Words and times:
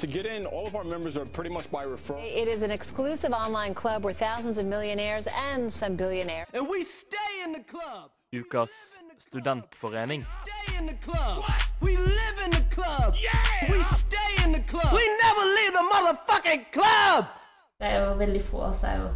To 0.00 0.06
get 0.06 0.24
in, 0.24 0.46
all 0.46 0.66
of 0.66 0.74
our 0.74 0.82
members 0.82 1.14
are 1.18 1.26
pretty 1.26 1.50
much 1.50 1.70
by 1.70 1.84
referral. 1.84 2.24
It 2.24 2.48
is 2.48 2.62
an 2.62 2.70
exclusive 2.70 3.32
online 3.32 3.74
club 3.74 4.02
where 4.02 4.14
thousands 4.14 4.56
of 4.56 4.64
millionaires 4.64 5.28
and 5.52 5.70
some 5.70 5.94
billionaires. 5.94 6.48
And 6.54 6.66
we 6.66 6.82
stay 6.84 7.32
in 7.44 7.52
the 7.52 7.60
club. 7.60 8.10
Ukas 8.32 8.70
studentforening. 9.18 10.24
Stay 10.24 10.78
in 10.78 10.86
the 10.86 10.94
club. 10.94 11.44
We 11.82 11.98
live 11.98 12.36
in 12.46 12.50
the 12.50 12.64
club. 12.70 13.14
Yeah. 13.22 13.70
We 13.70 13.82
stay 13.82 14.42
in 14.42 14.52
the 14.52 14.60
club. 14.60 14.90
We 14.90 15.04
never 15.24 15.44
leave 15.58 15.72
the 15.74 15.86
motherfucking 15.92 16.72
club. 16.72 17.26
Det 17.78 17.86
er 17.86 18.00
jo 18.00 18.14
veldig 18.14 18.42
få 18.44 18.62
av 18.62 18.70
oss 18.70 18.82
er 18.84 19.02
jo 19.02 19.10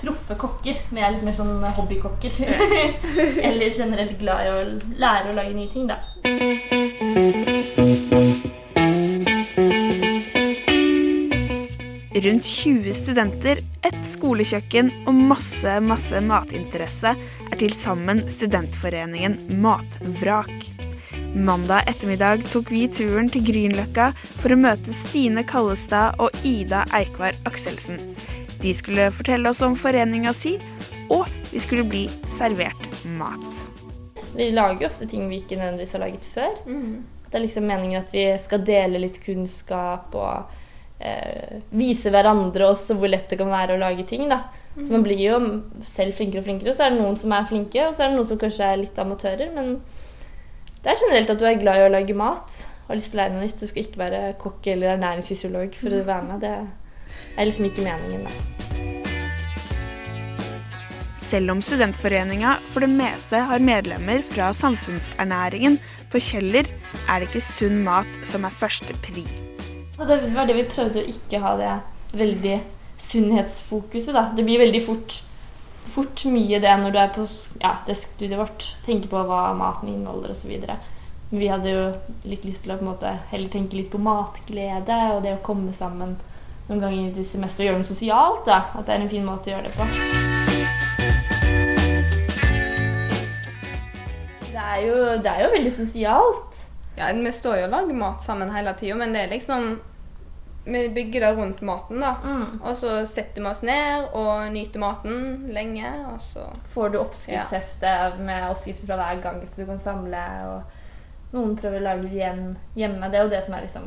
proffe 0.00 0.36
kokker. 0.38 0.80
Vi 0.90 1.02
er 1.02 1.16
litt 1.16 1.26
mer 1.26 1.34
sånn 1.34 1.66
hobbykokker. 1.80 2.38
Eller 3.48 3.74
generelt 3.74 4.18
glad 4.22 4.46
i 4.46 4.54
å 4.54 4.62
lære 5.02 5.32
å 5.32 5.36
lage 5.36 5.54
nye 5.56 5.70
ting, 5.72 5.90
da. 5.90 5.98
Rundt 12.16 12.44
20 12.44 12.94
studenter, 12.96 13.58
ett 13.84 14.06
skolekjøkken 14.08 14.86
og 15.04 15.18
masse, 15.28 15.74
masse 15.84 16.16
matinteresse 16.24 17.10
er 17.12 17.58
til 17.60 17.74
sammen 17.76 18.22
studentforeningen 18.32 19.34
Matvrak. 19.60 20.54
Mandag 21.36 21.84
ettermiddag 21.92 22.46
tok 22.48 22.72
vi 22.72 22.86
turen 22.88 23.28
til 23.28 23.44
Grünerløkka 23.50 24.08
for 24.38 24.56
å 24.56 24.60
møte 24.62 24.96
Stine 24.96 25.44
Kallestad 25.44 26.16
og 26.16 26.32
Ida 26.40 26.86
Eikvar 26.96 27.36
Akselsen. 27.44 28.00
De 28.64 28.72
skulle 28.72 29.12
fortelle 29.12 29.52
oss 29.52 29.60
om 29.60 29.76
foreninga 29.76 30.32
si, 30.32 30.56
og 31.12 31.28
vi 31.52 31.60
skulle 31.60 31.84
bli 31.84 32.06
servert 32.32 32.92
mat. 33.20 33.64
Vi 34.32 34.54
lager 34.56 34.86
jo 34.86 34.94
ofte 34.94 35.10
ting 35.10 35.28
vi 35.28 35.44
ikke 35.44 35.60
nødvendigvis 35.60 35.98
har 35.98 36.08
laget 36.08 36.32
før. 36.32 36.62
Det 36.64 37.36
er 37.36 37.44
liksom 37.44 37.68
meningen 37.68 38.00
at 38.00 38.08
vi 38.16 38.30
skal 38.40 38.64
dele 38.64 39.04
litt 39.04 39.20
kunnskap 39.20 40.16
og 40.16 40.62
eh, 40.98 41.58
vise 41.76 42.12
hverandre 42.12 42.70
også 42.70 42.96
hvor 42.98 43.10
lett 43.12 43.28
det 43.30 43.40
kan 43.40 43.52
være 43.52 43.76
å 43.76 43.82
lage 43.82 44.06
ting. 44.08 44.28
da. 44.30 44.44
Så 44.76 44.92
man 44.92 45.04
blir 45.06 45.20
jo 45.20 45.36
selv 45.88 46.16
flinkere 46.16 46.42
og 46.42 46.48
flinkere. 46.48 46.72
Og 46.72 46.76
så 46.76 46.86
er 46.86 46.92
det 46.92 47.00
noen 47.00 47.16
som 47.16 47.32
er 47.32 47.48
flinke, 47.48 47.86
og 47.88 47.94
så 47.96 48.04
er 48.04 48.10
det 48.10 48.18
noen 48.18 48.28
som 48.28 48.40
kanskje 48.40 48.66
er 48.68 48.82
litt 48.82 48.98
amatører. 49.00 49.52
Men 49.56 49.78
det 50.82 50.92
er 50.92 51.00
generelt 51.00 51.32
at 51.32 51.40
du 51.40 51.46
er 51.48 51.60
glad 51.62 51.80
i 51.80 51.86
å 51.86 51.92
lage 51.94 52.16
mat 52.16 52.64
og 52.86 52.92
har 52.92 53.00
lyst 53.00 53.10
til 53.10 53.18
å 53.18 53.22
lære 53.22 53.34
noe 53.34 53.46
nytt. 53.46 53.62
Du 53.62 53.70
skal 53.70 53.82
ikke 53.82 54.02
være 54.04 54.20
kokk 54.42 54.68
eller 54.74 54.92
ernæringsfysiolog 54.94 55.80
for 55.80 55.96
å 55.96 56.04
være 56.06 56.28
med. 56.28 56.44
Det 56.44 56.52
er 57.40 57.48
liksom 57.48 57.70
ikke 57.70 57.86
meningen, 57.88 58.28
da. 58.28 58.66
Selv 61.26 61.56
om 61.56 61.64
studentforeninga 61.64 62.52
for 62.68 62.84
det 62.84 62.92
meste 62.92 63.40
har 63.48 63.64
medlemmer 63.64 64.22
fra 64.28 64.52
samfunnsernæringen 64.54 65.80
på 66.12 66.22
Kjeller, 66.22 66.70
er 67.10 67.18
det 67.18 67.32
ikke 67.32 67.42
sunn 67.42 67.82
mat 67.88 68.22
som 68.28 68.46
er 68.46 68.54
første 68.54 68.94
pri. 69.02 69.26
Og 69.96 70.08
det 70.08 70.16
var 70.34 70.48
det 70.48 70.56
vi 70.58 70.66
prøvde 70.68 71.00
å 71.00 71.08
ikke 71.08 71.40
ha 71.40 71.54
det 71.56 71.70
veldig 72.16 72.58
sunnhetsfokuset. 73.00 74.12
da. 74.14 74.28
Det 74.36 74.44
blir 74.44 74.60
veldig 74.60 74.82
fort, 74.84 75.22
fort 75.94 76.24
mye 76.28 76.60
det 76.60 76.74
når 76.82 76.92
du 76.92 76.98
er 77.00 77.14
på 77.14 77.24
ja, 77.62 77.78
det 77.86 77.96
studiet 77.96 78.38
vårt. 78.38 78.68
Tenke 78.84 79.08
på 79.08 79.24
hva 79.28 79.54
maten 79.56 79.92
inneholder 79.92 80.34
osv. 80.34 80.52
Vi 81.30 81.48
hadde 81.50 81.72
jo 81.72 81.86
litt 82.28 82.44
lyst 82.46 82.64
til 82.64 82.74
å 82.74 82.78
på 82.78 82.84
en 82.84 82.92
måte 82.92 83.14
heller 83.32 83.50
tenke 83.50 83.78
litt 83.78 83.90
på 83.90 83.98
matglede 83.98 84.98
og 85.16 85.24
det 85.24 85.34
å 85.38 85.44
komme 85.46 85.72
sammen 85.74 86.14
noen 86.68 86.82
ganger 86.82 87.18
i 87.18 87.24
semesteret 87.24 87.64
og 87.64 87.70
gjøre 87.70 87.80
noe 87.80 87.88
sosialt. 87.88 88.44
da. 88.46 88.60
At 88.76 88.86
det 88.86 88.94
er 88.94 89.02
en 89.02 89.10
fin 89.10 89.26
måte 89.26 89.50
å 89.50 89.56
gjøre 89.56 89.70
det 89.70 89.74
på. 89.76 89.84
Det 94.52 94.62
er 94.62 94.80
jo, 94.84 94.96
det 95.24 95.32
er 95.32 95.44
jo 95.46 95.52
veldig 95.56 95.72
sosialt. 95.72 96.55
Ja, 96.96 97.12
Vi 97.12 97.32
står 97.32 97.60
jo 97.60 97.66
og 97.66 97.74
lager 97.74 97.98
mat 97.98 98.24
sammen 98.24 98.50
hele 98.54 98.72
tida, 98.78 98.96
men 98.96 99.12
det 99.12 99.26
er 99.26 99.34
liksom 99.34 99.80
Vi 100.66 100.88
bygger 100.88 101.20
det 101.20 101.32
rundt 101.36 101.60
maten, 101.62 102.00
da. 102.00 102.16
Mm. 102.24 102.62
Og 102.62 102.76
så 102.76 103.04
setter 103.06 103.42
vi 103.42 103.46
oss 103.46 103.62
ned 103.62 104.08
og 104.18 104.48
nyter 104.50 104.82
maten 104.82 105.46
lenge, 105.54 105.92
og 106.10 106.18
så 106.20 106.48
får 106.72 106.90
du 106.90 106.98
oppskriftshefte 106.98 107.92
med 108.18 108.48
oppskrifter 108.48 108.88
fra 108.88 108.96
hver 108.98 109.20
gang, 109.22 109.38
så 109.46 109.60
du 109.60 109.68
kan 109.68 109.78
samle. 109.78 110.24
Og 110.50 111.36
noen 111.36 111.54
prøver 111.58 111.78
å 111.78 111.86
lage 111.86 112.08
det 112.08 112.18
igjen 112.18 112.42
hjemme. 112.74 113.12
Det 113.12 113.20
er 113.20 113.28
jo 113.28 113.34
det 113.36 113.44
som 113.46 113.54
er 113.54 113.62
liksom 113.68 113.86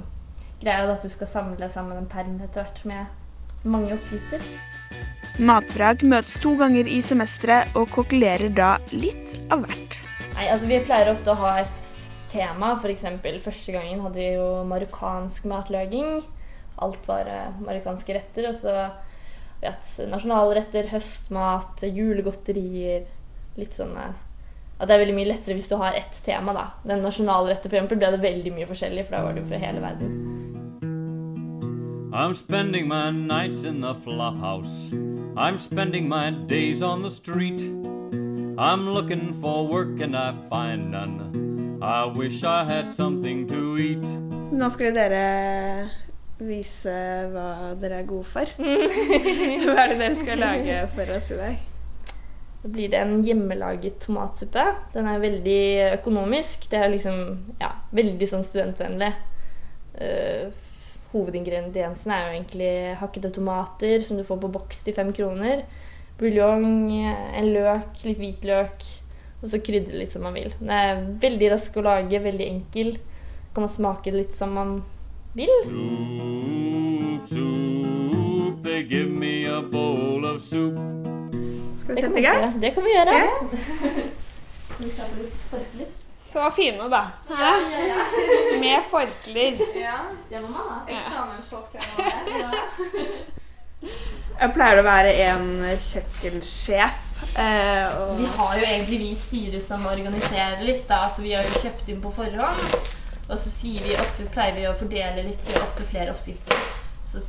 greia, 0.64 0.88
at 0.88 1.04
du 1.04 1.12
skal 1.12 1.28
samle 1.28 1.70
sammen 1.72 2.00
en 2.00 2.08
perm 2.08 2.40
etter 2.46 2.64
hvert 2.64 2.86
med 2.88 3.68
mange 3.68 3.92
oppskrifter. 3.96 4.44
Matfrag 5.40 6.04
møtes 6.04 6.36
to 6.44 6.56
ganger 6.60 6.88
i 6.88 7.02
semesteret 7.04 7.76
og 7.80 7.92
kokulerer 7.96 8.52
da 8.56 8.78
litt 8.92 9.40
av 9.52 9.64
hvert. 9.66 10.00
Nei, 10.36 10.48
altså 10.48 10.68
Vi 10.68 10.80
pleier 10.88 11.12
ofte 11.14 11.32
å 11.32 11.40
ha 11.40 11.54
et 11.66 11.89
tema. 12.32 12.74
Eksempel, 12.90 13.40
første 13.44 13.74
gangen 13.76 14.02
hadde 14.06 14.20
vi 14.22 14.32
jo 14.36 14.64
marokkansk 14.70 15.48
matlaging. 15.50 16.24
Alt 16.80 17.08
var 17.10 17.28
eh, 17.28 17.62
marokkanske 17.66 18.16
retter. 18.16 18.50
Og 18.50 18.58
så 18.58 18.76
har 18.76 18.98
vi 19.60 19.70
hatt 19.70 19.94
nasjonalretter, 20.12 20.90
høstmat, 20.94 21.84
julegodterier. 21.84 23.08
Litt 23.60 23.76
sånne 23.76 24.12
At 24.80 24.88
det 24.88 24.96
er 24.96 25.02
veldig 25.02 25.16
mye 25.18 25.28
lettere 25.34 25.58
hvis 25.58 25.68
du 25.68 25.76
har 25.82 25.98
ett 25.98 26.22
tema. 26.24 26.54
da. 26.56 26.70
Den 26.88 27.04
nasjonalretten 27.04 27.68
eksempel, 27.68 28.00
ble 28.00 28.14
det 28.16 28.22
veldig 28.24 28.54
mye 28.56 28.70
forskjellig, 28.70 29.10
for 29.10 29.18
da 29.18 29.24
var 29.26 29.36
det 29.36 29.44
jo 29.44 29.50
fra 29.50 29.60
hele 29.66 29.84
verden. 29.84 30.14
I'm 32.12 32.34
spending 32.34 32.88
my 32.88 33.12
nights 33.12 33.64
in 33.64 33.82
the 33.82 33.94
flophouse. 33.94 34.92
I'm 35.36 35.60
spending 35.60 36.08
my 36.10 36.32
days 36.32 36.82
on 36.82 37.04
the 37.04 37.12
street. 37.12 37.62
I'm 38.58 38.90
looking 38.90 39.34
for 39.42 39.68
work 39.68 40.02
and 40.02 40.16
I 40.16 40.34
find 40.50 40.92
none. 40.92 41.49
I 41.82 42.12
wish 42.12 42.44
I 42.44 42.66
had 42.66 42.90
something 42.90 43.48
to 43.48 43.78
eat. 43.80 44.04
Nå 44.52 44.68
skulle 44.74 44.92
dere 44.92 45.88
vise 46.44 46.92
hva 47.32 47.72
dere 47.80 48.02
er 48.02 48.10
gode 48.10 48.28
for. 48.28 48.52
hva 48.60 49.78
er 49.86 49.94
det 49.94 50.00
dere 50.02 50.18
skal 50.20 50.44
lage 50.44 50.82
for 50.92 51.14
oss 51.16 51.32
i 51.32 51.40
dag? 51.40 51.64
Da 52.60 52.74
blir 52.74 52.92
det 52.92 53.00
en 53.00 53.24
hjemmelaget 53.24 54.02
tomatsuppe. 54.04 54.66
Den 54.92 55.08
er 55.08 55.24
veldig 55.24 55.64
økonomisk. 56.02 56.68
Det 56.68 56.84
er 56.84 56.92
liksom 56.92 57.22
ja, 57.64 57.72
veldig 57.96 58.28
sånn 58.28 58.44
studentvennlig. 58.44 59.14
Uh, 59.96 60.52
hovedingrediensene 61.14 62.18
er 62.18 62.26
jo 62.26 62.38
egentlig 62.42 62.74
hakkede 63.00 63.32
tomater 63.40 64.04
som 64.04 64.20
du 64.20 64.28
får 64.28 64.44
på 64.44 64.52
boks 64.60 64.84
til 64.84 65.00
fem 65.00 65.16
kroner. 65.16 65.64
Buljong, 66.20 66.92
en 67.00 67.54
løk, 67.56 68.04
litt 68.04 68.20
hvitløk. 68.20 68.84
Og 69.40 69.48
så 69.52 69.60
krydre 69.64 70.00
litt 70.02 70.12
som 70.12 70.26
man 70.28 70.36
vil. 70.36 70.52
Den 70.60 70.72
er 70.76 71.04
veldig 71.24 71.52
rask 71.54 71.78
å 71.80 71.84
lage, 71.86 72.20
veldig 72.24 72.48
enkel. 72.48 72.98
Kan 73.56 73.66
man 73.66 73.72
smake 73.72 74.12
litt 74.14 74.36
som 74.36 74.52
man 74.58 74.74
vil. 75.38 75.54
Soup, 75.64 77.30
soup, 77.32 78.60
they 78.66 78.84
give 78.84 79.10
me 79.10 79.46
a 79.48 79.62
bowl 79.62 80.26
of 80.28 80.42
soup. 80.44 80.76
Skal 81.84 81.96
vi 81.96 82.02
sette 82.02 82.20
i 82.20 82.26
gang? 82.28 82.60
det 82.60 82.74
kan 82.76 82.84
vi 82.86 82.94
gjøre. 82.98 83.16
Forkler. 85.50 85.88
Så 86.30 86.52
fine, 86.54 86.90
da. 86.92 87.02
Ja, 87.30 87.54
ja, 87.72 87.80
ja. 87.88 88.04
Med 88.60 88.84
forklær. 88.92 89.56
Ja. 89.80 89.96
Det 90.30 90.42
må 90.44 90.52
man 90.52 90.68
ha. 90.68 90.82
Eksamensforkler. 90.86 91.82
Jeg 94.40 94.54
pleier 94.56 94.80
å 94.80 94.86
være 94.86 95.16
en 95.26 95.48
kjøkkensjef. 95.88 97.09
Eh, 97.40 97.98
Vi 98.20 98.30
har 98.38 98.58
jo 98.58 98.66
egentlig 98.66 99.00
vi 99.00 99.12
styret 99.16 99.66
som 99.66 99.86
organiserer 99.90 100.64
litt, 100.66 100.86
da, 100.90 101.04
så 101.10 101.26
vi 101.26 101.34
har 101.36 101.48
jo 101.48 101.64
kjøpt 101.64 101.90
inn 101.92 102.02
på 102.04 102.14
forhånd. 102.18 102.78
Og 103.30 103.38
så 103.38 103.52
sier 103.54 103.86
vi 103.86 103.98
ofte, 104.00 104.26
pleier 104.34 104.56
vi 104.58 104.68
å 104.70 104.78
fordele 104.78 105.28
litt, 105.28 105.52
ofte 105.62 105.86
flere 105.90 106.16
oppskrifter. 106.16 106.64
Så 107.10 107.22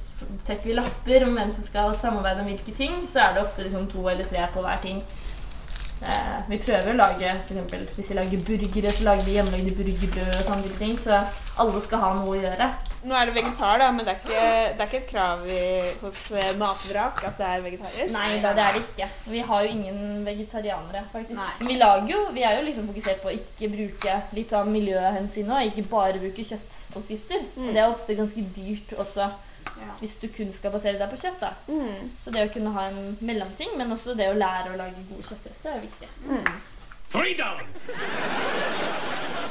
trekker 0.46 0.68
vi 0.68 0.76
lapper 0.76 1.24
om 1.26 1.36
hvem 1.36 1.52
som 1.52 1.64
skal 1.64 1.92
samarbeide 1.96 2.42
om 2.44 2.48
hvilke 2.48 2.72
ting. 2.76 3.02
Så 3.08 3.20
er 3.24 3.36
det 3.36 3.44
ofte 3.44 3.64
liksom 3.64 3.88
to 3.92 4.06
eller 4.08 4.28
tre 4.28 4.46
på 4.54 4.64
hver 4.64 4.80
ting. 4.84 5.02
Eh, 6.00 6.36
vi 6.48 6.58
prøver 6.60 6.94
å 6.94 6.96
lage, 6.96 7.28
eksempel, 7.28 7.84
Hvis 7.96 8.10
vi 8.10 8.16
lager 8.16 8.44
burgere, 8.46 8.92
så 8.92 9.04
lager 9.04 9.24
vi 9.24 9.36
hjemmelagde 9.36 9.76
burgerbrød 9.76 10.38
og 10.38 10.46
sånne 10.46 10.78
ting. 10.78 10.96
Så 10.98 11.20
alle 11.60 11.82
skal 11.84 12.04
ha 12.04 12.14
noe 12.16 12.36
å 12.36 12.40
gjøre. 12.40 12.70
Nå 13.00 13.16
er 13.16 13.30
det 13.30 13.34
vegetar, 13.38 13.78
da, 13.80 13.86
men 13.96 14.04
det 14.04 14.12
er 14.12 14.18
ikke, 14.20 14.40
det 14.76 14.84
er 14.84 14.88
ikke 14.90 14.98
et 14.98 15.08
krav 15.08 15.44
i, 15.48 15.60
hos 16.02 16.24
eh, 16.36 16.50
Matvrak 16.60 17.22
at 17.24 17.38
det 17.40 17.46
er 17.48 17.62
vegetarisk. 17.64 18.12
Nei 18.12 18.40
da, 18.42 18.52
det 18.56 18.64
er 18.66 18.76
det 18.76 18.82
ikke. 18.84 19.08
Vi 19.32 19.44
har 19.50 19.64
jo 19.64 19.70
ingen 19.76 20.00
vegetarianere, 20.26 21.04
faktisk. 21.12 21.38
Nei. 21.38 21.68
Vi 21.70 21.78
lager 21.80 22.12
jo, 22.12 22.22
vi 22.36 22.44
er 22.44 22.58
jo 22.58 22.66
liksom 22.68 22.90
fokusert 22.92 23.22
på 23.22 23.30
å 23.32 23.36
ikke 23.38 23.70
bruke 23.72 24.16
litt 24.36 24.52
av 24.56 24.68
miljøhensyn 24.68 25.48
og 25.56 25.70
ikke 25.70 25.86
bare 25.88 26.20
bruke 26.20 26.44
kjøttoppskrifter. 26.52 27.46
Det 27.70 27.76
er 27.78 27.86
ofte 27.88 28.18
ganske 28.20 28.44
dyrt 28.56 28.92
også 29.00 29.30
hvis 30.00 30.16
du 30.20 30.26
kun 30.32 30.52
skal 30.52 30.72
basere 30.74 30.98
deg 31.00 31.08
på 31.08 31.18
kjøtt. 31.20 31.40
da. 31.40 31.50
Mm. 31.68 32.10
Så 32.20 32.32
det 32.34 32.44
å 32.44 32.52
kunne 32.52 32.72
ha 32.76 32.86
en 32.90 33.16
mellomting, 33.24 33.72
men 33.80 33.92
også 33.92 34.14
det 34.18 34.28
å 34.28 34.36
lære 34.36 34.74
å 34.74 34.80
lage 34.80 35.04
gode 35.08 35.24
kjøttretter, 35.24 35.76
er 35.76 35.84
viktig. 35.84 36.08
Three 37.10 37.34
dollars. 37.34 37.80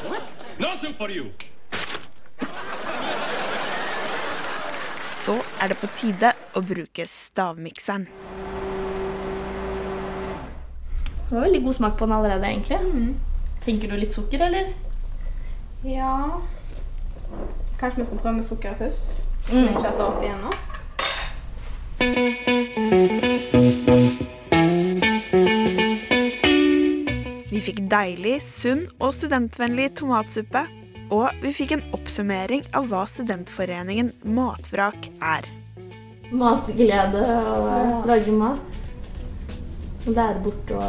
What? 0.05 0.35
No 0.59 0.75
soup 0.77 0.97
for 0.97 1.09
you. 1.09 1.31
Så 5.29 5.35
er 5.61 5.67
det 5.69 5.75
på 5.77 5.85
tide 5.93 6.31
å 6.57 6.61
bruke 6.65 7.03
stavmikseren. 7.05 8.07
Det 11.27 11.35
var 11.35 11.43
veldig 11.43 11.59
god 11.67 11.75
smak 11.77 11.99
på 11.99 12.07
den 12.07 12.15
allerede, 12.15 12.49
egentlig. 12.49 12.79
Tenker 13.61 13.91
du 13.91 13.97
litt 14.01 14.17
sukker, 14.17 14.41
eller? 14.47 14.71
Ja 15.85 16.41
Kanskje 17.77 17.99
vi 17.99 18.07
skal 18.07 18.17
prøve 18.23 18.33
med 18.39 18.47
sukker 18.49 18.73
først? 18.81 19.13
Mm. 19.51 19.67
ikke 19.69 19.93
opp 20.07 20.25
igjen 20.25 20.41
nå. 20.41 20.51
Vi 27.53 27.61
fikk 27.69 27.85
deilig, 27.93 28.39
sunn 28.49 28.87
og 28.97 29.13
studentvennlig 29.13 29.91
tomatsuppe. 30.01 30.65
Og 31.09 31.41
vi 31.41 31.51
fikk 31.57 31.71
en 31.73 31.85
oppsummering 31.97 32.61
av 32.77 32.89
hva 32.91 33.01
Studentforeningen 33.09 34.11
Matvrak 34.29 35.07
er. 35.25 35.47
Matglede 36.29 37.23
og 37.49 38.05
lage 38.09 38.33
mat. 38.37 38.75
Lære 40.05 40.43
bort 40.45 40.73
å 40.77 40.83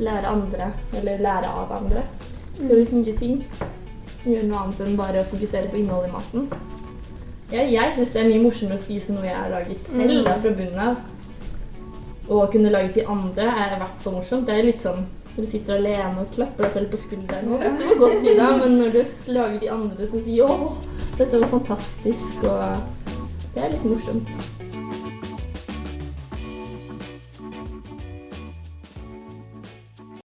lære 0.00 0.28
andre, 0.28 0.68
eller 0.96 1.22
lære 1.24 1.52
av 1.62 1.72
andre. 1.78 2.02
Gjøre 2.58 2.82
litt 2.82 2.92
nye 2.98 3.14
ting. 3.16 3.38
Gjøre 4.26 4.48
noe 4.50 4.64
annet 4.64 4.82
enn 4.84 4.98
bare 5.00 5.22
å 5.22 5.30
fokusere 5.30 5.72
på 5.72 5.80
innholdet 5.80 6.10
i 6.10 6.14
maten. 6.18 6.50
Jeg, 7.50 7.72
jeg 7.72 7.94
syns 7.96 8.12
det 8.12 8.20
er 8.20 8.28
mye 8.28 8.42
morsommere 8.44 8.76
å 8.76 8.82
spise 8.82 9.16
noe 9.16 9.24
jeg 9.26 9.38
har 9.38 9.50
laget 9.50 9.88
selv 9.88 10.20
da, 10.28 10.36
fra 10.44 10.52
bunnen 10.60 10.82
av. 10.84 11.00
Å 12.30 12.44
kunne 12.52 12.70
lage 12.76 12.92
til 12.94 13.08
andre 13.10 13.48
er 13.48 13.74
i 13.74 13.80
hvert 13.80 14.04
fall 14.04 14.18
morsomt. 14.20 14.46
Det 14.46 14.54
er 14.54 14.68
litt 14.68 14.84
sånn 14.84 15.08
når 15.36 15.44
du 15.44 15.50
sitter 15.50 15.76
alene 15.78 16.24
og 16.24 16.32
klapper 16.34 16.66
deg 16.66 16.72
selv 16.74 16.90
på 16.92 17.00
skulderen. 17.00 17.52
Og 17.54 17.62
det 17.64 17.90
var 17.90 18.00
godt, 18.04 18.24
Ida, 18.26 18.48
men 18.60 18.78
når 18.80 18.96
du 18.96 19.02
lager 19.32 19.60
de 19.60 19.70
andre 19.70 20.06
som 20.06 20.24
sier 20.24 20.44
'Å, 20.44 20.72
dette 21.18 21.40
var 21.40 21.54
fantastisk', 21.58 22.44
og 22.44 22.98
Det 23.54 23.64
er 23.64 23.72
litt 23.72 23.84
morsomt. 23.84 24.59